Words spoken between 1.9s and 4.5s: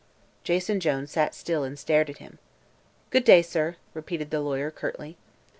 at him. "Good day, sir!" repeated the